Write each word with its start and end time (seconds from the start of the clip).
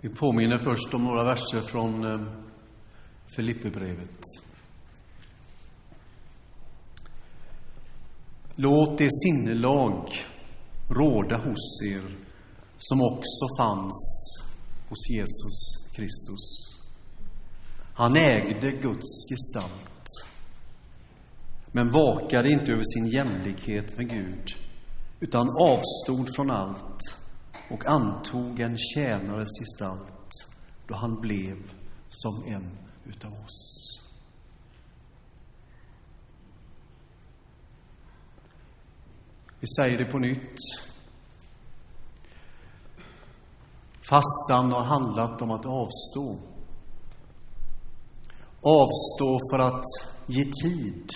Vi 0.00 0.08
påminner 0.08 0.58
först 0.58 0.94
om 0.94 1.04
några 1.04 1.24
verser 1.24 1.60
från 1.60 2.04
eh, 2.04 2.20
Filipperbrevet. 3.36 4.20
Låt 8.54 8.98
det 8.98 9.08
sinnelag 9.10 10.12
råda 10.88 11.36
hos 11.36 11.82
er 11.82 12.16
som 12.78 13.02
också 13.02 13.46
fanns 13.58 13.94
hos 14.88 15.10
Jesus 15.10 15.88
Kristus. 15.96 16.78
Han 17.94 18.16
ägde 18.16 18.70
Guds 18.70 19.28
gestalt, 19.30 20.04
men 21.72 21.92
vakade 21.92 22.52
inte 22.52 22.72
över 22.72 22.84
sin 22.84 23.06
jämlikhet 23.06 23.96
med 23.96 24.10
Gud, 24.10 24.50
utan 25.20 25.46
avstod 25.48 26.34
från 26.34 26.50
allt 26.50 27.17
och 27.70 27.86
antog 27.86 28.60
en 28.60 28.78
tjänares 28.78 29.48
gestalt 29.60 30.32
då 30.86 30.94
han 30.94 31.20
blev 31.20 31.56
som 32.08 32.44
en 32.46 32.78
utav 33.04 33.32
oss. 33.32 33.88
Vi 39.60 39.66
säger 39.66 39.98
det 39.98 40.04
på 40.04 40.18
nytt. 40.18 40.58
Fastan 44.10 44.72
har 44.72 44.84
handlat 44.84 45.42
om 45.42 45.50
att 45.50 45.66
avstå. 45.66 46.38
Avstå 48.62 49.38
för 49.50 49.58
att 49.58 49.84
ge 50.26 50.44
tid 50.44 51.10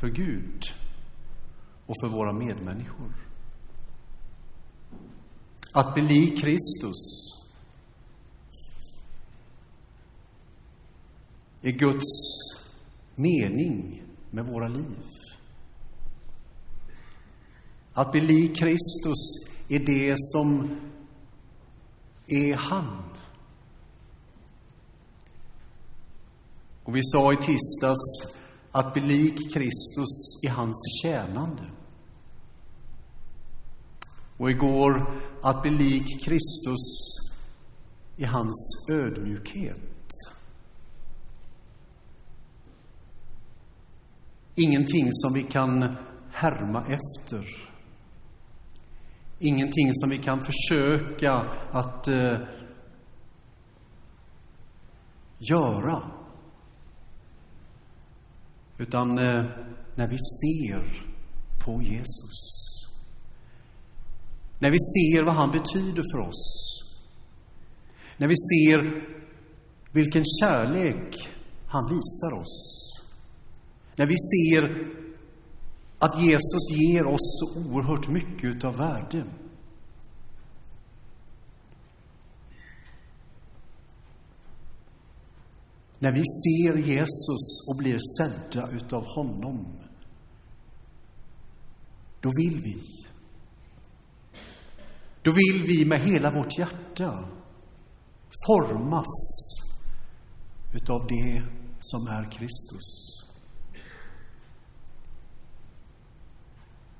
för 0.00 0.08
Gud 0.08 0.62
och 1.86 1.94
för 2.02 2.08
våra 2.08 2.32
medmänniskor. 2.32 3.31
Att 5.72 5.94
bli 5.94 6.02
lik 6.02 6.40
Kristus 6.40 6.96
är 11.62 11.70
Guds 11.70 12.06
mening 13.14 14.02
med 14.30 14.46
våra 14.46 14.68
liv. 14.68 14.96
Att 17.92 18.12
bli 18.12 18.20
lik 18.20 18.56
Kristus 18.56 19.48
är 19.68 19.78
det 19.78 20.14
som 20.18 20.80
är 22.26 22.54
han. 22.54 23.02
Och 26.84 26.96
vi 26.96 27.00
sa 27.02 27.32
i 27.32 27.36
tisdags 27.36 28.34
att 28.72 28.92
bli 28.94 29.02
lik 29.02 29.54
Kristus 29.54 30.42
i 30.42 30.46
hans 30.46 31.00
tjänande. 31.02 31.70
Och 34.36 34.50
igår 34.50 35.14
att 35.42 35.62
bli 35.62 35.70
lik 35.70 36.24
Kristus 36.24 37.12
i 38.16 38.24
hans 38.24 38.86
ödmjukhet. 38.92 39.80
Ingenting 44.54 45.08
som 45.12 45.32
vi 45.32 45.42
kan 45.42 45.96
härma 46.32 46.80
efter. 46.80 47.46
Ingenting 49.38 49.94
som 49.94 50.10
vi 50.10 50.18
kan 50.18 50.40
försöka 50.40 51.32
att 51.70 52.08
eh, 52.08 52.38
göra. 55.38 56.10
Utan 58.78 59.18
eh, 59.18 59.44
när 59.94 60.08
vi 60.08 60.18
ser 60.18 61.06
på 61.64 61.82
Jesus. 61.82 62.61
När 64.62 64.70
vi 64.70 64.78
ser 64.78 65.22
vad 65.22 65.34
han 65.34 65.50
betyder 65.50 66.02
för 66.12 66.18
oss. 66.28 66.42
När 68.16 68.28
vi 68.28 68.36
ser 68.36 69.02
vilken 69.92 70.24
kärlek 70.24 71.28
han 71.66 71.84
visar 71.84 72.40
oss. 72.42 72.88
När 73.96 74.06
vi 74.06 74.16
ser 74.16 74.86
att 75.98 76.24
Jesus 76.24 76.70
ger 76.70 77.06
oss 77.06 77.40
så 77.40 77.60
oerhört 77.60 78.08
mycket 78.08 78.44
utav 78.44 78.76
värde. 78.76 79.26
När 85.98 86.12
vi 86.12 86.22
ser 86.24 86.88
Jesus 86.88 87.68
och 87.70 87.76
blir 87.78 87.98
sedda 88.18 88.70
utav 88.70 89.04
honom, 89.06 89.78
då 92.20 92.30
vill 92.36 92.62
vi. 92.62 93.01
Då 95.22 95.32
vill 95.32 95.66
vi 95.66 95.84
med 95.84 96.00
hela 96.00 96.30
vårt 96.30 96.58
hjärta 96.58 97.28
formas 98.46 99.06
utav 100.74 101.06
det 101.06 101.42
som 101.78 102.06
är 102.06 102.24
Kristus. 102.24 103.12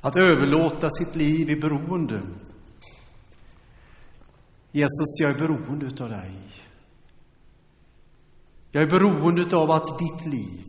Att 0.00 0.16
överlåta 0.16 0.90
sitt 0.90 1.16
liv 1.16 1.50
i 1.50 1.56
beroende. 1.56 2.22
Jesus, 4.72 5.20
jag 5.20 5.30
är 5.30 5.38
beroende 5.38 5.86
utav 5.86 6.08
dig. 6.08 6.52
Jag 8.70 8.82
är 8.82 8.90
beroende 8.90 9.56
av 9.56 9.70
att 9.70 9.98
ditt 9.98 10.26
liv 10.26 10.64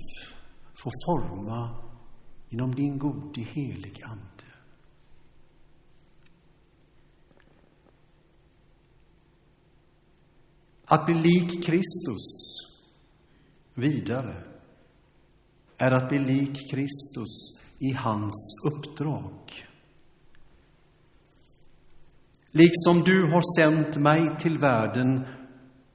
får 0.75 0.91
forma 1.07 1.75
inom 2.49 2.75
din 2.75 2.97
gode 2.97 3.41
helige 3.41 4.05
Ande. 4.05 4.52
Att 10.93 11.05
bli 11.05 11.15
lik 11.15 11.65
Kristus 11.65 12.25
vidare 13.73 14.43
är 15.77 15.91
att 15.91 16.09
bli 16.09 16.19
lik 16.19 16.71
Kristus 16.71 17.61
i 17.79 17.91
hans 17.91 18.55
uppdrag. 18.67 19.67
Liksom 22.51 23.01
du 23.05 23.23
har 23.23 23.61
sänt 23.61 23.97
mig 23.97 24.37
till 24.39 24.57
världen 24.57 25.25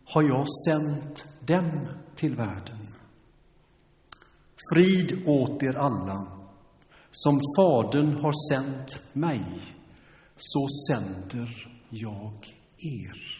har 0.04 0.22
jag 0.22 0.46
sänt 0.66 1.26
dem 1.40 1.88
till 2.16 2.36
världen. 2.36 2.94
Frid 4.72 5.22
åt 5.26 5.62
er 5.62 5.74
alla. 5.78 6.48
Som 7.10 7.40
Fadern 7.56 8.12
har 8.22 8.52
sänt 8.54 9.02
mig, 9.12 9.44
så 10.36 10.66
sänder 10.88 11.68
jag 11.90 12.46
er. 12.78 13.37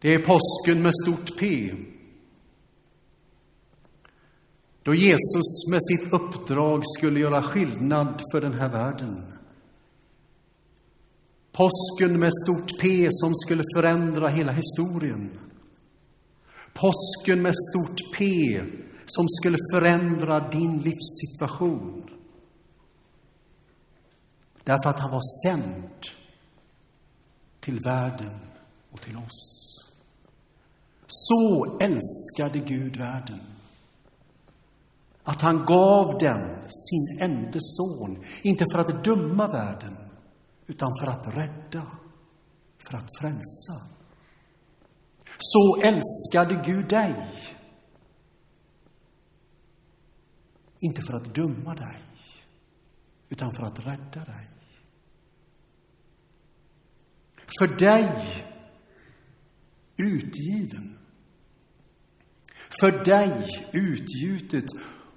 Det 0.00 0.08
är 0.08 0.18
påsken 0.18 0.82
med 0.82 0.92
stort 1.02 1.38
P. 1.38 1.72
Då 4.82 4.94
Jesus 4.94 5.70
med 5.70 5.80
sitt 5.82 6.12
uppdrag 6.12 6.82
skulle 6.98 7.20
göra 7.20 7.42
skillnad 7.42 8.20
för 8.32 8.40
den 8.40 8.52
här 8.52 8.68
världen. 8.68 9.32
Påsken 11.52 12.20
med 12.20 12.30
stort 12.44 12.80
P 12.80 13.08
som 13.10 13.34
skulle 13.34 13.62
förändra 13.76 14.28
hela 14.28 14.52
historien. 14.52 15.38
Påsken 16.72 17.42
med 17.42 17.54
stort 17.54 18.16
P 18.18 18.24
som 19.06 19.28
skulle 19.28 19.56
förändra 19.72 20.48
din 20.48 20.78
livssituation. 20.78 22.10
Därför 24.64 24.90
att 24.90 25.00
han 25.00 25.10
var 25.10 25.44
sänd 25.46 25.90
till 27.60 27.80
världen 27.80 28.40
och 28.90 29.00
till 29.00 29.16
oss. 29.16 29.69
Så 31.10 31.78
älskade 31.80 32.58
Gud 32.58 32.96
världen 32.96 33.40
att 35.22 35.40
han 35.40 35.64
gav 35.64 36.18
den 36.18 36.70
sin 36.70 37.18
enda 37.20 37.58
son, 37.60 38.24
inte 38.42 38.64
för 38.72 38.78
att 38.78 39.04
döma 39.04 39.46
världen, 39.46 39.96
utan 40.66 40.90
för 41.00 41.06
att 41.06 41.26
rädda, 41.36 41.86
för 42.78 42.96
att 42.96 43.08
frälsa. 43.20 43.74
Så 45.38 45.82
älskade 45.82 46.62
Gud 46.66 46.88
dig, 46.88 47.38
inte 50.80 51.02
för 51.02 51.14
att 51.14 51.34
döma 51.34 51.74
dig, 51.74 52.02
utan 53.28 53.52
för 53.52 53.62
att 53.62 53.78
rädda 53.78 54.24
dig. 54.24 54.48
För 57.58 57.78
dig 57.78 58.44
utgiven 59.96 60.99
för 62.80 63.04
dig 63.04 63.66
utgjutet. 63.72 64.64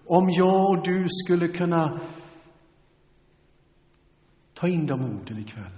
Om 0.05 0.29
jag 0.29 0.69
och 0.69 0.83
du 0.83 1.07
skulle 1.09 1.47
kunna 1.47 2.01
ta 4.53 4.67
in 4.67 4.85
de 4.85 5.01
orden 5.01 5.39
ikväll. 5.39 5.71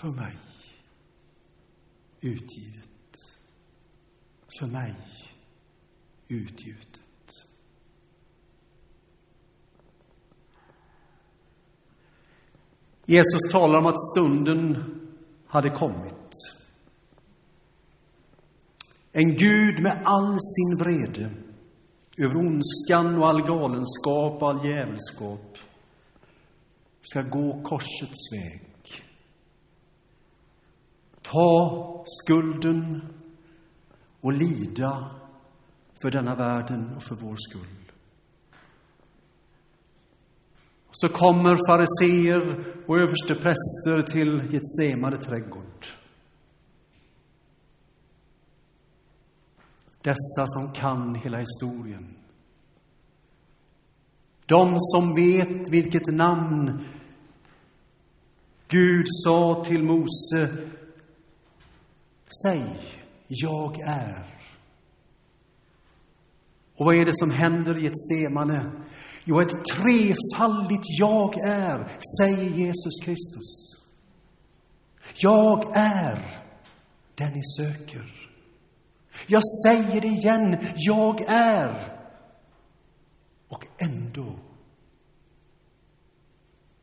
För 0.00 0.08
mig 0.08 0.38
utgivet. 2.20 2.86
För 4.58 4.66
mig 4.66 4.94
utgjutet. 6.28 7.00
Jesus 13.04 13.52
talar 13.52 13.78
om 13.78 13.86
att 13.86 14.00
stunden 14.00 14.84
hade 15.46 15.70
kommit. 15.70 16.19
En 19.12 19.36
Gud 19.36 19.82
med 19.82 20.02
all 20.04 20.38
sin 20.40 20.78
vrede 20.78 21.30
över 22.18 22.36
ondskan 22.36 23.18
och 23.18 23.28
all 23.28 23.42
galenskap 23.42 24.42
och 24.42 24.48
all 24.48 24.66
djävulskap 24.66 25.58
ska 27.02 27.22
gå 27.22 27.62
korsets 27.62 28.32
väg. 28.32 28.66
Ta 31.22 32.04
skulden 32.06 33.02
och 34.20 34.32
lida 34.32 35.10
för 36.02 36.10
denna 36.10 36.34
världen 36.34 36.96
och 36.96 37.02
för 37.02 37.14
vår 37.14 37.36
skull. 37.36 37.92
Så 40.90 41.08
kommer 41.08 41.56
fariseer 41.68 42.64
och 42.86 42.96
överstepräster 42.96 44.12
till 44.12 44.42
Getsemane 44.52 45.16
trädgård. 45.16 45.86
Dessa 50.02 50.46
som 50.46 50.72
kan 50.72 51.14
hela 51.14 51.38
historien. 51.38 52.16
De 54.46 54.76
som 54.78 55.14
vet 55.14 55.68
vilket 55.68 56.06
namn 56.06 56.84
Gud 58.68 59.06
sa 59.08 59.64
till 59.64 59.82
Mose. 59.82 60.48
Säg, 62.42 62.62
jag 63.28 63.80
är. 63.80 64.26
Och 66.78 66.86
vad 66.86 66.96
är 66.96 67.04
det 67.04 67.16
som 67.16 67.30
händer 67.30 67.84
i 67.84 67.86
ett 67.86 68.00
semane? 68.08 68.72
Jo, 69.24 69.40
ett 69.40 69.64
trefaldigt 69.64 70.84
jag 71.00 71.34
är, 71.34 71.88
säger 72.18 72.50
Jesus 72.50 73.04
Kristus. 73.04 73.70
Jag 75.14 75.76
är 75.76 76.42
den 77.14 77.32
ni 77.32 77.42
söker. 77.56 78.29
Jag 79.26 79.42
säger 79.64 80.00
det 80.00 80.06
igen, 80.06 80.66
jag 80.76 81.20
är. 81.28 81.96
Och 83.48 83.66
ändå, 83.78 84.38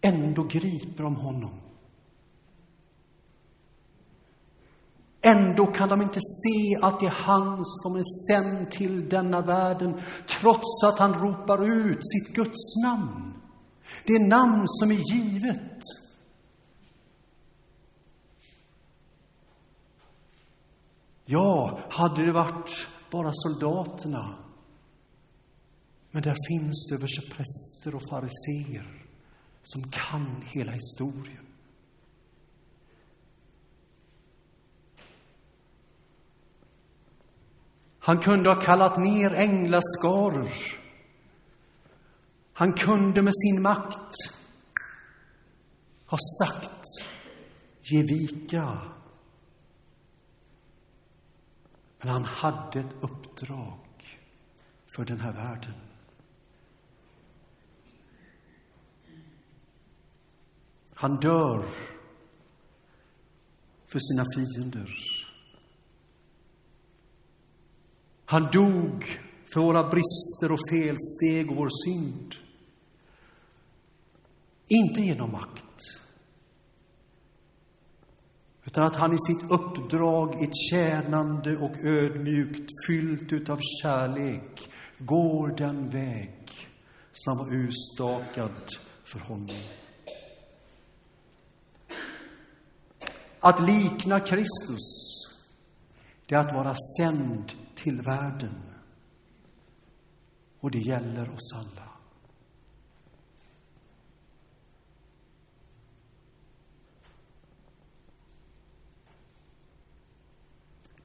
ändå 0.01 0.43
griper 0.43 1.03
de 1.03 1.15
honom. 1.15 1.61
Ändå 5.21 5.65
kan 5.65 5.89
de 5.89 6.01
inte 6.01 6.19
se 6.21 6.77
att 6.81 6.99
det 6.99 7.05
är 7.05 7.23
han 7.25 7.65
som 7.65 7.95
är 7.95 8.27
sänd 8.31 8.71
till 8.71 9.09
denna 9.09 9.41
världen, 9.41 10.01
trots 10.27 10.83
att 10.83 10.99
han 10.99 11.13
ropar 11.13 11.65
ut 11.65 11.99
sitt 12.01 12.35
Guds 12.35 12.75
namn. 12.83 13.33
Det 14.05 14.19
namn 14.19 14.63
som 14.65 14.91
är 14.91 15.13
givet. 15.13 15.81
Ja, 21.29 21.79
hade 21.89 22.25
det 22.25 22.31
varit 22.31 22.87
bara 23.11 23.31
soldaterna. 23.33 24.37
Men 26.11 26.21
där 26.21 26.35
finns 26.49 26.87
det 26.89 26.95
överstepräster 26.95 27.95
och 27.95 28.09
fariseer 28.09 29.05
som 29.63 29.91
kan 29.91 30.43
hela 30.45 30.71
historien. 30.71 31.45
Han 37.99 38.17
kunde 38.17 38.49
ha 38.49 38.61
kallat 38.61 38.97
ner 38.97 39.33
änglaskaror. 39.33 40.51
Han 42.53 42.73
kunde 42.73 43.21
med 43.21 43.33
sin 43.35 43.61
makt 43.61 44.13
ha 46.05 46.17
sagt 46.41 46.83
ge 47.81 48.01
vika. 48.01 48.96
Men 51.99 52.09
han 52.09 52.23
hade 52.23 52.79
ett 52.79 52.95
uppdrag 53.01 53.79
för 54.95 55.05
den 55.05 55.19
här 55.19 55.33
världen. 55.33 55.73
Han 60.93 61.15
dör 61.15 61.69
för 63.87 63.99
sina 63.99 64.25
fiender. 64.35 64.89
Han 68.25 68.43
dog 68.51 69.05
för 69.53 69.61
våra 69.61 69.83
brister 69.83 70.51
och 70.51 70.59
felsteg 70.71 71.51
och 71.51 71.57
vår 71.57 71.69
synd. 71.85 72.35
Inte 74.67 75.01
genom 75.01 75.31
makt, 75.31 75.81
utan 78.77 78.87
att 78.87 78.95
han 78.95 79.13
i 79.13 79.17
sitt 79.19 79.51
uppdrag, 79.51 80.43
ett 80.43 80.55
tjänande 80.69 81.57
och 81.57 81.77
ödmjukt, 81.77 82.71
fyllt 82.87 83.33
utav 83.33 83.59
kärlek, 83.81 84.69
går 84.97 85.47
den 85.47 85.89
väg 85.89 86.67
som 87.13 87.37
var 87.37 87.53
utstakad 87.53 88.51
för 89.03 89.19
honom. 89.19 89.61
Att 93.39 93.67
likna 93.67 94.19
Kristus, 94.19 94.87
det 96.25 96.35
är 96.35 96.39
att 96.39 96.55
vara 96.55 96.75
sänd 96.99 97.51
till 97.75 98.01
världen. 98.01 98.61
Och 100.59 100.71
det 100.71 100.79
gäller 100.79 101.33
oss 101.33 101.53
alla. 101.55 101.96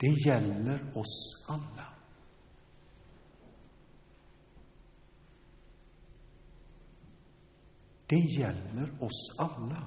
Det 0.02 0.26
gäller 0.26 0.98
oss 0.98 1.44
alla. 1.48 1.86
Det 8.06 8.16
gäller 8.16 9.02
oss 9.04 9.34
alla. 9.38 9.86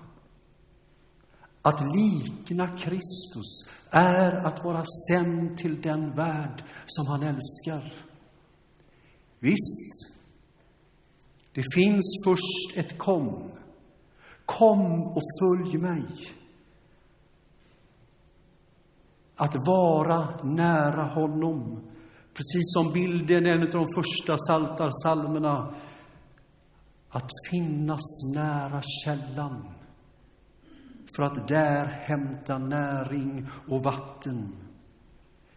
Att 1.61 1.81
likna 1.95 2.77
Kristus 2.77 3.69
är 3.91 4.47
att 4.47 4.63
vara 4.63 4.83
sänd 5.09 5.57
till 5.57 5.81
den 5.81 6.15
värld 6.15 6.63
som 6.85 7.07
han 7.07 7.23
älskar. 7.23 7.93
Visst, 9.39 10.15
det 11.53 11.63
finns 11.75 12.21
först 12.25 12.77
ett 12.77 12.97
kom. 12.97 13.51
Kom 14.45 15.03
och 15.03 15.23
följ 15.39 15.77
mig. 15.77 16.05
Att 19.35 19.55
vara 19.67 20.43
nära 20.43 21.13
honom. 21.13 21.81
Precis 22.33 22.73
som 22.73 22.93
bilden 22.93 23.47
i 23.47 23.49
en 23.49 23.61
av 23.61 23.69
de 23.69 23.85
första 23.95 24.37
saltarsalmerna. 24.37 25.73
Att 27.09 27.29
finnas 27.51 28.33
nära 28.35 28.81
källan 29.05 29.75
för 31.15 31.23
att 31.23 31.47
där 31.47 31.85
hämta 31.85 32.57
näring 32.57 33.47
och 33.69 33.83
vatten. 33.83 34.55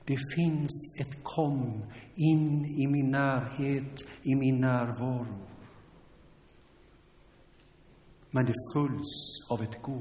Det 0.04 0.16
finns 0.36 0.96
ett 1.00 1.24
kom 1.24 1.82
in 2.14 2.64
i 2.64 2.86
min 2.86 3.10
närhet, 3.10 4.00
i 4.22 4.34
min 4.34 4.60
närvaro. 4.60 5.26
Men 8.30 8.46
det 8.46 8.54
följs 8.74 9.50
av 9.50 9.62
ett 9.62 9.82
gå. 9.82 10.00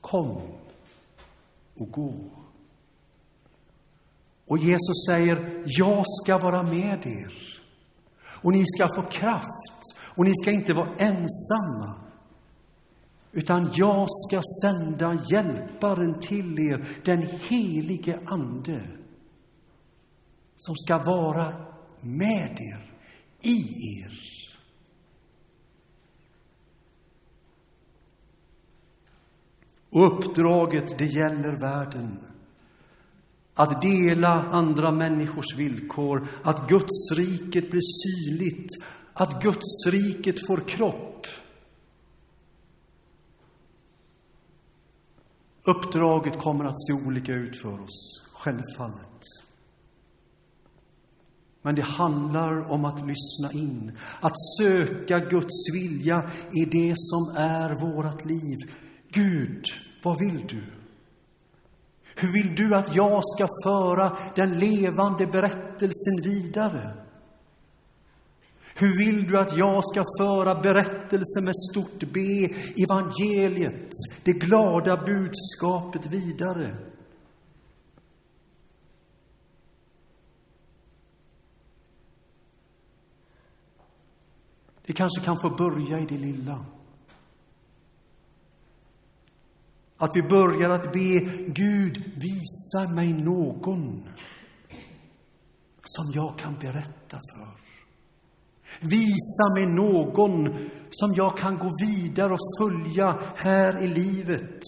Kom 0.00 0.42
och 1.80 1.90
gå. 1.90 2.38
Och 4.46 4.58
Jesus 4.58 5.06
säger, 5.08 5.62
jag 5.66 6.04
ska 6.06 6.38
vara 6.38 6.62
med 6.62 7.06
er. 7.06 7.32
Och 8.42 8.52
ni 8.52 8.64
ska 8.66 8.88
få 8.88 9.02
kraft. 9.02 9.84
Och 10.16 10.24
ni 10.24 10.32
ska 10.34 10.50
inte 10.50 10.74
vara 10.74 10.94
ensamma. 10.98 12.08
Utan 13.32 13.70
jag 13.74 14.06
ska 14.10 14.42
sända 14.62 15.14
hjälparen 15.30 16.20
till 16.20 16.58
er, 16.58 16.84
den 17.04 17.22
helige 17.22 18.20
Ande, 18.26 18.98
som 20.56 20.76
ska 20.76 20.98
vara 20.98 21.66
med 22.00 22.58
er, 22.60 22.94
i 23.42 23.56
er. 24.00 24.37
Och 29.98 30.18
uppdraget, 30.18 30.98
det 30.98 31.06
gäller 31.06 31.60
världen. 31.60 32.18
Att 33.54 33.82
dela 33.82 34.28
andra 34.28 34.92
människors 34.92 35.56
villkor, 35.56 36.28
att 36.42 36.68
Guds 36.68 37.12
riket 37.16 37.70
blir 37.70 37.80
synligt, 37.80 38.70
att 39.12 39.42
Guds 39.42 39.86
riket 39.86 40.46
får 40.46 40.68
kropp. 40.68 41.26
Uppdraget 45.66 46.38
kommer 46.38 46.64
att 46.64 46.86
se 46.86 46.92
olika 47.06 47.32
ut 47.32 47.56
för 47.56 47.80
oss, 47.82 48.28
självfallet. 48.32 49.22
Men 51.62 51.74
det 51.74 51.82
handlar 51.82 52.72
om 52.72 52.84
att 52.84 53.06
lyssna 53.06 53.52
in, 53.52 53.98
att 54.20 54.40
söka 54.58 55.18
Guds 55.18 55.74
vilja 55.74 56.30
i 56.52 56.64
det 56.64 56.94
som 56.96 57.36
är 57.36 57.80
vårt 57.80 58.24
liv. 58.24 58.58
Gud, 59.10 59.64
vad 60.02 60.18
vill 60.18 60.46
du? 60.46 60.62
Hur 62.16 62.32
vill 62.32 62.54
du 62.54 62.76
att 62.76 62.94
jag 62.94 63.20
ska 63.24 63.48
föra 63.64 64.16
den 64.34 64.58
levande 64.58 65.26
berättelsen 65.26 66.22
vidare? 66.24 67.04
Hur 68.74 68.98
vill 68.98 69.24
du 69.24 69.38
att 69.38 69.56
jag 69.56 69.84
ska 69.84 70.04
föra 70.20 70.60
berättelsen 70.60 71.44
med 71.44 71.56
stort 71.56 72.12
B, 72.12 72.20
evangeliet, 72.76 73.90
det 74.24 74.32
glada 74.32 74.96
budskapet 74.96 76.06
vidare? 76.06 76.76
Det 84.86 84.92
kanske 84.92 85.24
kan 85.24 85.40
få 85.40 85.50
börja 85.50 85.98
i 85.98 86.06
det 86.06 86.18
lilla. 86.18 86.77
Att 89.98 90.16
vi 90.16 90.22
börjar 90.22 90.70
att 90.70 90.92
be 90.92 91.20
Gud, 91.46 92.12
visa 92.16 92.94
mig 92.94 93.12
någon 93.12 94.08
som 95.84 96.12
jag 96.14 96.38
kan 96.38 96.54
berätta 96.58 97.18
för. 97.34 97.68
Visa 98.80 99.54
mig 99.54 99.66
någon 99.66 100.48
som 100.90 101.14
jag 101.14 101.38
kan 101.38 101.58
gå 101.58 101.76
vidare 101.80 102.32
och 102.32 102.38
följa 102.60 103.20
här 103.36 103.82
i 103.82 103.86
livet 103.86 104.60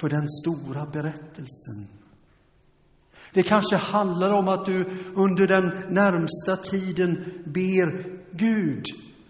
för 0.00 0.08
den 0.08 0.28
stora 0.28 0.86
berättelsen. 0.86 1.88
Det 3.32 3.42
kanske 3.42 3.76
handlar 3.76 4.30
om 4.30 4.48
att 4.48 4.64
du 4.66 4.86
under 5.14 5.46
den 5.46 5.94
närmsta 5.94 6.56
tiden 6.56 7.24
ber 7.44 8.04
Gud, 8.36 8.84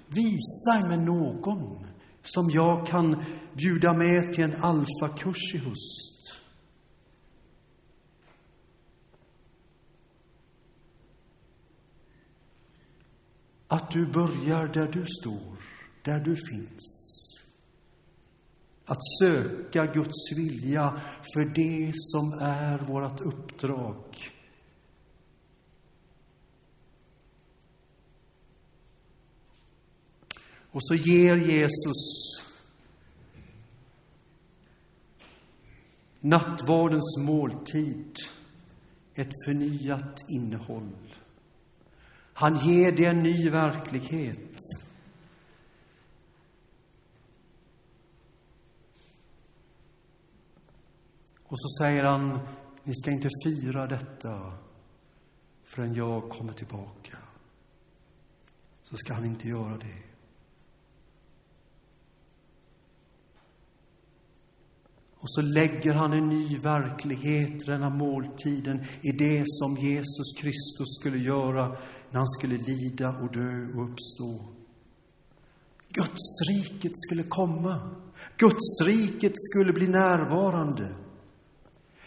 visa 0.08 0.88
mig 0.88 0.98
någon 0.98 1.86
som 2.24 2.50
jag 2.50 2.86
kan 2.86 3.24
bjuda 3.52 3.92
med 3.92 4.32
till 4.32 4.44
en 4.44 4.62
alfakurs 4.62 5.54
i 5.54 5.58
höst. 5.58 6.40
Att 13.68 13.90
du 13.90 14.06
börjar 14.06 14.72
där 14.72 14.92
du 14.92 15.06
står, 15.20 15.56
där 16.02 16.18
du 16.18 16.36
finns. 16.36 17.10
Att 18.84 19.04
söka 19.20 19.86
Guds 19.86 20.32
vilja 20.36 21.00
för 21.34 21.44
det 21.54 21.92
som 21.94 22.32
är 22.40 22.78
vårt 22.78 23.20
uppdrag. 23.20 24.33
Och 30.74 30.86
så 30.86 30.94
ger 30.94 31.36
Jesus 31.36 32.34
nattvardens 36.20 37.16
måltid 37.18 38.16
ett 39.14 39.30
förnyat 39.46 40.24
innehåll. 40.28 41.14
Han 42.32 42.56
ger 42.56 42.92
det 42.92 43.06
en 43.06 43.22
ny 43.22 43.50
verklighet. 43.50 44.58
Och 51.44 51.60
så 51.60 51.68
säger 51.82 52.04
han, 52.04 52.38
ni 52.84 52.94
ska 52.94 53.10
inte 53.10 53.28
fira 53.44 53.86
detta 53.86 54.58
förrän 55.62 55.94
jag 55.94 56.30
kommer 56.30 56.52
tillbaka. 56.52 57.18
Så 58.82 58.96
ska 58.96 59.14
han 59.14 59.24
inte 59.24 59.48
göra 59.48 59.76
det. 59.76 60.13
Och 65.24 65.30
så 65.30 65.40
lägger 65.40 65.92
han 65.92 66.12
en 66.12 66.28
ny 66.28 66.58
verklighet 66.58 67.66
denna 67.66 67.90
måltiden 67.90 68.84
i 69.02 69.12
det 69.12 69.42
som 69.46 69.76
Jesus 69.76 70.34
Kristus 70.38 70.88
skulle 71.00 71.18
göra 71.18 71.68
när 72.10 72.18
han 72.18 72.28
skulle 72.28 72.56
lida 72.56 73.08
och 73.08 73.32
dö 73.32 73.66
och 73.76 73.90
uppstå. 73.90 74.54
Guds 75.88 76.48
riket 76.48 76.92
skulle 76.94 77.22
komma. 77.22 77.90
Guds 78.36 78.82
riket 78.86 79.32
skulle 79.34 79.72
bli 79.72 79.88
närvarande. 79.88 80.94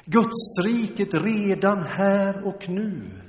Guds 0.05 0.59
riket 0.65 1.13
redan 1.13 1.83
här 1.83 2.47
och 2.47 2.69
nu. 2.69 3.21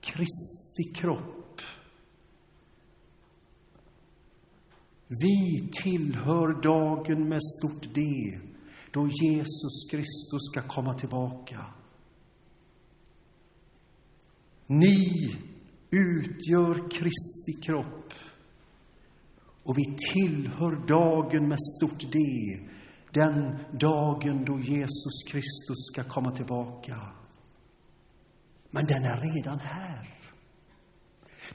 Kristi 0.00 0.94
kropp. 0.94 1.35
Vi 5.08 5.68
tillhör 5.72 6.62
dagen 6.62 7.28
med 7.28 7.40
stort 7.42 7.94
D, 7.94 8.00
då 8.92 9.08
Jesus 9.08 9.90
Kristus 9.90 10.40
ska 10.50 10.68
komma 10.68 10.94
tillbaka. 10.94 11.66
Ni 14.66 15.30
utgör 15.90 16.90
Kristi 16.90 17.62
kropp 17.62 18.12
och 19.62 19.78
vi 19.78 19.96
tillhör 20.12 20.86
dagen 20.86 21.48
med 21.48 21.58
stort 21.60 22.12
D, 22.12 22.18
den 23.12 23.58
dagen 23.80 24.44
då 24.44 24.60
Jesus 24.60 25.22
Kristus 25.28 25.86
ska 25.92 26.04
komma 26.04 26.30
tillbaka. 26.30 27.12
Men 28.70 28.86
den 28.86 29.04
är 29.04 29.34
redan 29.34 29.58
här. 29.58 30.16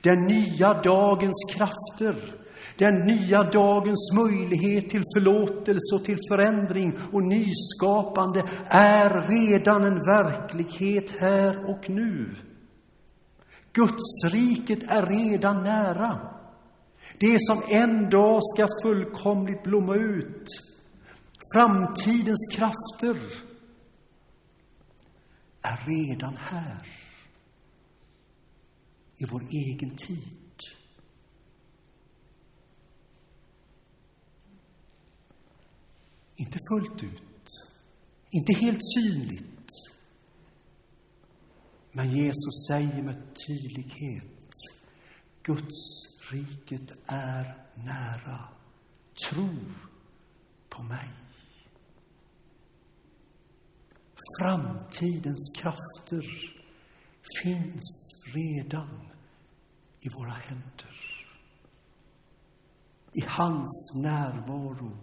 Den 0.01 0.25
nya 0.25 0.74
dagens 0.74 1.53
krafter, 1.55 2.36
den 2.77 2.95
nya 3.05 3.43
dagens 3.43 4.12
möjlighet 4.15 4.89
till 4.89 5.03
förlåtelse 5.15 5.95
och 5.95 6.05
till 6.05 6.17
förändring 6.31 6.93
och 7.12 7.24
nyskapande 7.24 8.43
är 8.67 9.29
redan 9.29 9.83
en 9.83 9.95
verklighet 9.95 11.12
här 11.19 11.69
och 11.69 11.89
nu. 11.89 12.36
Gudsriket 13.74 14.83
är 14.83 15.05
redan 15.05 15.63
nära. 15.63 16.19
Det 17.17 17.38
som 17.39 17.62
en 17.69 18.10
dag 18.10 18.39
ska 18.43 18.67
fullkomligt 18.83 19.63
blomma 19.63 19.95
ut. 19.95 20.48
Framtidens 21.53 22.55
krafter 22.55 23.17
är 25.62 25.86
redan 25.88 26.38
här. 26.38 26.77
I 29.22 29.25
vår 29.32 29.48
egen 29.51 29.96
tid. 29.96 30.58
Inte 36.36 36.60
fullt 36.70 37.04
ut, 37.04 37.48
inte 38.32 38.54
helt 38.54 38.80
synligt. 38.96 39.70
Men 41.92 42.12
Jesus 42.12 42.68
säger 42.68 43.04
med 43.04 43.36
tydlighet, 43.48 44.50
Guds 45.44 46.01
riket 46.32 46.92
är 47.06 47.68
nära. 47.75 48.50
Tro 49.30 49.50
på 50.70 50.84
mig. 50.84 51.10
Framtidens 54.40 55.54
krafter 55.62 56.25
finns 57.44 58.24
redan 58.36 59.11
i 60.01 60.10
våra 60.10 60.34
händer. 60.34 60.96
I 63.13 63.22
hans 63.27 64.01
närvaro 64.03 64.98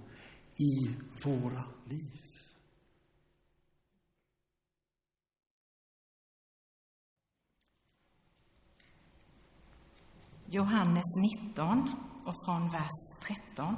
i 0.57 0.97
våra 1.25 1.65
liv. 1.85 2.29
Johannes 10.51 11.05
19 11.47 11.79
och 12.27 12.35
från 12.45 12.71
vers 12.71 12.99
13. 13.23 13.77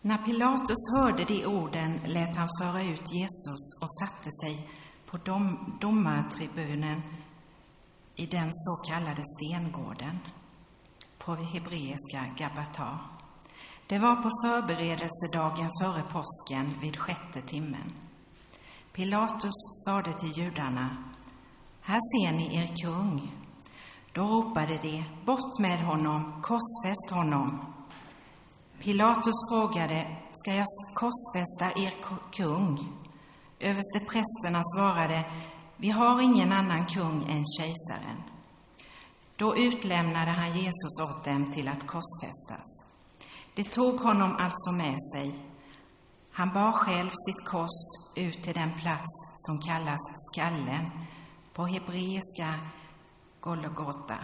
När 0.00 0.24
Pilatus 0.24 0.78
hörde 0.96 1.24
de 1.24 1.46
orden 1.46 2.00
lät 2.06 2.36
han 2.36 2.48
föra 2.60 2.82
ut 2.82 3.12
Jesus 3.12 3.82
och 3.82 3.90
satte 3.90 4.30
sig 4.30 4.70
på 5.06 5.16
dom, 5.16 5.78
domartribunen 5.80 7.02
i 8.16 8.26
den 8.26 8.50
så 8.52 8.76
kallade 8.76 9.22
stengården, 9.24 10.18
på 11.18 11.34
hebreiska 11.34 12.24
Gabata. 12.38 12.98
Det 13.86 13.98
var 13.98 14.16
på 14.16 14.30
förberedelsedagen 14.44 15.70
före 15.82 16.02
påsken 16.02 16.80
vid 16.80 16.98
sjätte 16.98 17.42
timmen. 17.42 17.92
Pilatus 18.92 19.84
sade 19.84 20.12
till 20.12 20.38
judarna, 20.38 20.96
här 21.80 22.00
ser 22.00 22.32
ni 22.32 22.56
er 22.56 22.74
kung. 22.82 23.32
Då 24.12 24.22
ropade 24.22 24.78
de, 24.82 25.04
bort 25.24 25.58
med 25.58 25.86
honom, 25.86 26.42
korsfäst 26.42 27.10
honom. 27.10 27.74
Pilatus 28.80 29.34
frågade, 29.50 30.16
ska 30.30 30.54
jag 30.54 30.66
korsfästa 30.94 31.80
er 31.80 31.94
kung? 32.32 32.92
Översteprästerna 33.60 34.62
svarade, 34.76 35.24
vi 35.76 35.90
har 35.90 36.20
ingen 36.20 36.52
annan 36.52 36.86
kung 36.86 37.22
än 37.22 37.44
kejsaren. 37.58 38.22
Då 39.36 39.56
utlämnade 39.56 40.30
han 40.30 40.58
Jesus 40.58 41.00
åt 41.00 41.24
dem 41.24 41.52
till 41.52 41.68
att 41.68 41.86
korsfästas. 41.86 42.86
De 43.54 43.64
tog 43.64 44.00
honom 44.00 44.36
alltså 44.38 44.72
med 44.72 44.96
sig. 45.14 45.34
Han 46.32 46.54
bar 46.54 46.72
själv 46.72 47.10
sitt 47.10 47.44
kors 47.46 47.78
ut 48.16 48.42
till 48.42 48.54
den 48.54 48.72
plats 48.80 49.12
som 49.34 49.60
kallas 49.60 50.00
Skallen, 50.32 50.90
på 51.52 51.66
hebreiska 51.66 52.60
Golgota. 53.40 54.18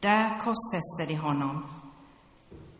Där 0.00 0.38
korsfäste 0.38 1.06
de 1.06 1.16
honom 1.16 1.64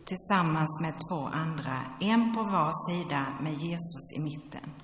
tillsammans 0.05 0.81
med 0.81 0.93
två 1.09 1.27
andra, 1.27 1.85
en 1.99 2.33
på 2.33 2.43
var 2.43 2.71
sida 2.89 3.25
med 3.41 3.53
Jesus 3.53 4.13
i 4.17 4.19
mitten. 4.19 4.80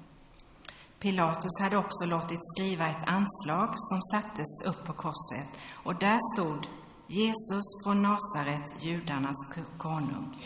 Pilatus 1.00 1.60
hade 1.62 1.78
också 1.78 2.06
låtit 2.06 2.40
skriva 2.54 2.90
ett 2.90 3.08
anslag 3.08 3.70
som 3.76 4.02
sattes 4.02 4.52
upp 4.66 4.86
på 4.86 4.94
korset 4.94 5.50
och 5.84 6.00
där 6.00 6.20
stod 6.34 6.68
Jesus 7.08 7.66
från 7.84 8.02
Nasaret, 8.02 8.84
judarnas 8.84 9.36
konung. 9.78 10.38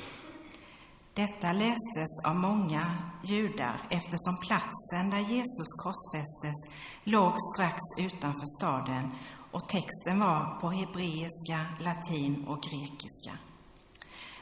Detta 1.13 1.53
lästes 1.53 2.25
av 2.27 2.35
många 2.35 2.97
judar 3.23 3.87
eftersom 3.89 4.37
platsen 4.47 5.09
där 5.09 5.19
Jesus 5.19 5.67
korsfästes 5.83 6.57
låg 7.03 7.33
strax 7.53 7.79
utanför 7.97 8.45
staden 8.57 9.11
och 9.51 9.69
texten 9.69 10.19
var 10.19 10.59
på 10.61 10.69
hebreiska, 10.69 11.65
latin 11.79 12.47
och 12.47 12.63
grekiska. 12.63 13.33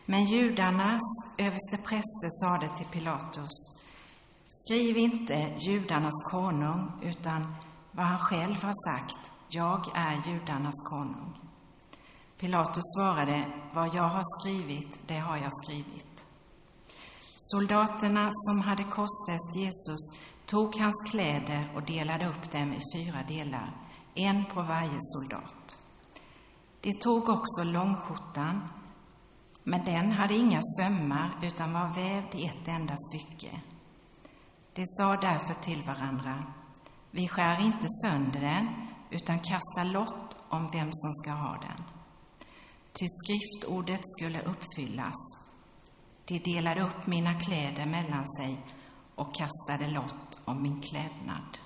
Men 0.05 0.25
judarnas 0.25 1.01
överstepräster 1.37 2.29
sade 2.41 2.77
till 2.77 2.85
Pilatus 2.85 3.78
Skriv 4.51 4.98
inte 4.98 5.58
judarnas 5.60 6.24
konung, 6.32 6.91
utan 7.01 7.56
vad 7.91 8.06
han 8.06 8.20
själv 8.20 8.56
har 8.63 8.89
sagt, 8.89 9.32
jag 9.50 9.88
är 9.96 10.32
judarnas 10.32 10.89
konung. 10.89 11.39
Pilatus 12.39 12.84
svarade, 12.98 13.53
vad 13.74 13.96
jag 13.96 14.10
har 14.10 14.39
skrivit, 14.39 15.08
det 15.08 15.20
har 15.20 15.38
jag 15.38 15.53
skrivit. 15.63 16.25
Soldaterna 17.36 18.29
som 18.32 18.62
hade 18.62 18.84
korsfäst 18.84 19.56
Jesus 19.56 20.00
tog 20.46 20.75
hans 20.75 21.12
kläder 21.12 21.72
och 21.75 21.86
delade 21.86 22.27
upp 22.27 22.51
dem 22.51 22.74
i 22.74 22.82
fyra 22.96 23.24
delar, 23.27 23.77
en 24.15 24.46
på 24.46 24.62
varje 24.62 24.98
soldat. 25.00 25.77
De 26.82 26.94
tog 26.94 27.29
också 27.29 27.63
långskjortan, 27.63 28.70
men 29.63 29.86
den 29.86 30.12
hade 30.12 30.34
inga 30.34 30.60
sömmar 30.62 31.39
utan 31.44 31.74
var 31.74 31.96
vävd 31.96 32.36
i 32.36 32.46
ett 32.46 32.68
enda 32.68 32.96
stycke. 32.98 33.62
De 34.79 34.86
sa 34.86 35.15
därför 35.15 35.53
till 35.62 35.83
varandra, 35.83 36.43
vi 37.12 37.27
skär 37.27 37.65
inte 37.65 37.88
sönder 37.89 38.39
den, 38.39 38.88
utan 39.09 39.39
kastar 39.39 39.86
lott 39.86 40.38
om 40.50 40.69
vem 40.74 40.89
som 40.91 41.13
ska 41.13 41.33
ha 41.33 41.57
den. 41.62 41.83
Ty 42.93 43.05
skriftordet 43.07 44.01
skulle 44.03 44.41
uppfyllas. 44.41 45.15
De 46.25 46.39
delade 46.39 46.81
upp 46.81 47.07
mina 47.07 47.39
kläder 47.39 47.86
mellan 47.86 48.25
sig 48.27 48.65
och 49.15 49.36
kastade 49.36 49.91
lott 49.91 50.39
om 50.45 50.62
min 50.62 50.81
klädnad. 50.81 51.57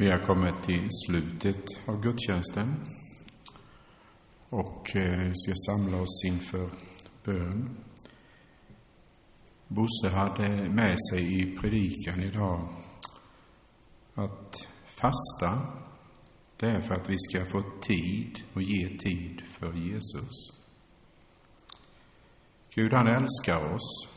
Vi 0.00 0.10
har 0.10 0.26
kommit 0.26 0.62
till 0.62 0.88
slutet 1.06 1.64
av 1.88 2.00
gudstjänsten 2.02 2.74
och 4.48 4.96
eh, 4.96 5.30
ska 5.34 5.52
samla 5.54 6.00
oss 6.02 6.24
inför 6.26 6.70
bön. 7.24 7.76
Bosse 9.68 10.08
hade 10.08 10.70
med 10.70 10.96
sig 11.10 11.40
i 11.40 11.56
predikan 11.56 12.22
idag 12.22 12.74
att 14.14 14.54
fasta, 15.00 15.72
det 16.56 16.66
är 16.66 16.80
för 16.80 16.94
att 16.94 17.08
vi 17.08 17.16
ska 17.18 17.44
få 17.44 17.62
tid 17.80 18.44
och 18.54 18.62
ge 18.62 18.98
tid 18.98 19.42
för 19.58 19.72
Jesus. 19.72 20.32
Gud, 22.74 22.92
han 22.92 23.06
älskar 23.06 23.74
oss 23.74 24.08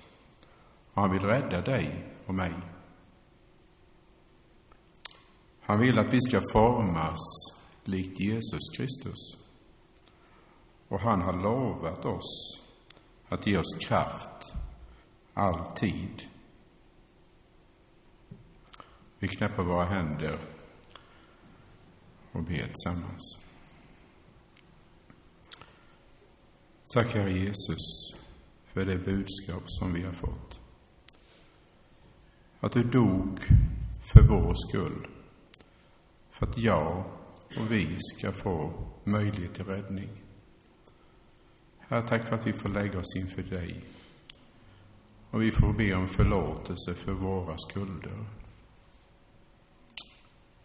och 0.93 1.01
han 1.01 1.11
vill 1.11 1.23
rädda 1.23 1.61
dig 1.61 2.13
och 2.25 2.35
mig. 2.35 2.72
Han 5.73 5.81
vill 5.81 5.99
att 5.99 6.13
vi 6.13 6.21
ska 6.21 6.41
formas 6.51 7.19
likt 7.83 8.19
Jesus 8.19 8.69
Kristus. 8.77 9.37
Och 10.87 10.99
han 10.99 11.21
har 11.21 11.33
lovat 11.43 12.05
oss 12.05 12.61
att 13.29 13.47
ge 13.47 13.57
oss 13.57 13.77
kraft 13.87 14.53
alltid. 15.33 16.21
Vi 19.19 19.27
knäpper 19.27 19.63
våra 19.63 19.85
händer 19.85 20.39
och 22.31 22.43
ber 22.43 22.67
tillsammans. 22.67 23.37
Tack 26.93 27.13
Herre 27.13 27.31
Jesus 27.31 28.13
för 28.73 28.85
det 28.85 28.97
budskap 28.97 29.63
som 29.65 29.93
vi 29.93 30.03
har 30.03 30.13
fått. 30.13 30.59
Att 32.59 32.71
du 32.71 32.83
dog 32.83 33.39
för 34.13 34.27
vår 34.27 34.53
skull. 34.69 35.07
För 36.33 36.45
att 36.47 36.57
jag 36.57 37.05
och 37.59 37.71
vi 37.71 37.97
ska 37.99 38.31
få 38.31 38.73
möjlighet 39.03 39.53
till 39.53 39.65
räddning. 39.65 40.09
Herre, 41.79 42.07
tack 42.07 42.27
för 42.27 42.35
att 42.35 42.47
vi 42.47 42.53
får 42.53 42.69
lägga 42.69 42.99
oss 42.99 43.15
inför 43.15 43.43
dig. 43.43 43.83
Och 45.29 45.41
vi 45.41 45.51
får 45.51 45.73
be 45.73 45.95
om 45.95 46.07
förlåtelse 46.07 46.93
för 46.93 47.11
våra 47.11 47.57
skulder. 47.57 48.25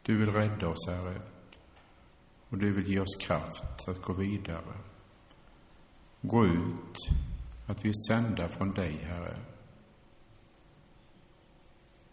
Du 0.02 0.18
vill 0.18 0.33
rädda 0.33 0.68
oss, 0.68 0.88
Herre. 0.88 1.20
Och 2.48 2.59
du 2.59 2.72
vill 2.72 2.88
ge 2.88 3.00
oss 3.00 3.16
kraft 3.20 3.88
att 3.88 4.02
gå 4.02 4.12
vidare. 4.12 4.78
Gå 6.20 6.46
ut, 6.46 6.96
att 7.66 7.85
vi 7.85 7.88
är 7.88 8.09
sända 8.09 8.48
från 8.48 8.74
dig, 8.74 8.96
Herre. 9.02 9.37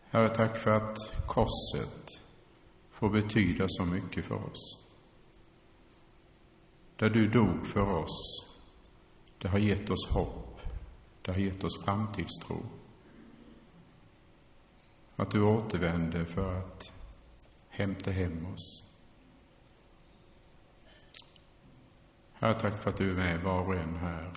Herre, 0.09 0.35
tack 0.35 0.57
för 0.57 0.71
att 0.71 0.97
korset 1.27 2.24
får 2.95 3.09
betyda 3.09 3.65
så 3.67 3.85
mycket 3.85 4.25
för 4.25 4.35
oss. 4.35 4.77
Där 6.95 7.09
du 7.09 7.27
dog 7.27 7.67
för 7.67 7.97
oss, 7.97 8.45
det 9.37 9.47
har 9.47 9.59
gett 9.59 9.89
oss 9.89 10.09
hopp, 10.11 10.61
det 11.21 11.31
har 11.31 11.39
gett 11.39 11.63
oss 11.63 11.83
framtidstro. 11.83 12.65
Att 15.15 15.31
du 15.31 15.41
återvände 15.41 16.25
för 16.25 16.59
att 16.59 16.93
hämta 17.69 18.11
hem 18.11 18.45
oss. 18.45 18.83
Herre, 22.33 22.59
tack 22.59 22.83
för 22.83 22.89
att 22.89 22.97
du 22.97 23.11
är 23.11 23.15
med 23.15 23.43
var 23.43 23.65
och 23.67 23.75
en 23.75 23.95
här 23.95 24.31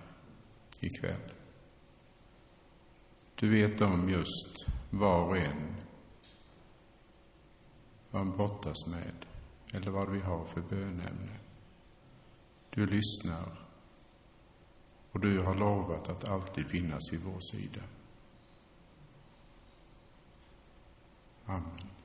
ikväll. 0.81 1.33
Du 3.35 3.51
vet 3.51 3.81
om 3.81 4.09
just 4.09 4.66
var 4.90 5.25
och 5.25 5.37
en 5.37 5.88
vad 8.11 8.23
han 8.23 8.37
brottas 8.37 8.87
med 8.87 9.27
eller 9.73 9.90
vad 9.90 10.11
vi 10.11 10.21
har 10.21 10.44
för 10.44 10.61
bönämne. 10.61 11.38
Du 12.71 12.87
lyssnar 12.87 13.68
och 15.12 15.21
du 15.21 15.42
har 15.42 15.55
lovat 15.55 16.09
att 16.09 16.29
alltid 16.29 16.68
finnas 16.68 17.12
vid 17.12 17.21
vår 17.21 17.40
sida. 17.40 17.83
Amen. 21.47 21.98